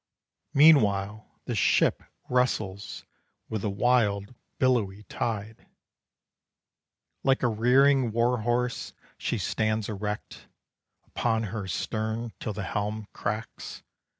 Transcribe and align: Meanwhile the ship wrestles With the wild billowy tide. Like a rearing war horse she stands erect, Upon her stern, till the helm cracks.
Meanwhile 0.55 1.27
the 1.45 1.53
ship 1.53 2.01
wrestles 2.27 3.05
With 3.49 3.61
the 3.61 3.69
wild 3.69 4.33
billowy 4.57 5.03
tide. 5.03 5.67
Like 7.23 7.43
a 7.43 7.47
rearing 7.47 8.11
war 8.11 8.39
horse 8.41 8.93
she 9.19 9.37
stands 9.37 9.87
erect, 9.89 10.47
Upon 11.05 11.43
her 11.53 11.67
stern, 11.67 12.33
till 12.39 12.53
the 12.53 12.63
helm 12.63 13.09
cracks. 13.13 13.83